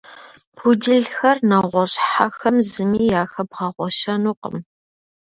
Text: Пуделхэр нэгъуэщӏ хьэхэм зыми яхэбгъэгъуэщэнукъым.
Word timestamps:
Пуделхэр 0.55 1.37
нэгъуэщӏ 1.49 1.99
хьэхэм 2.07 2.57
зыми 2.71 3.01
яхэбгъэгъуэщэнукъым. 3.21 4.57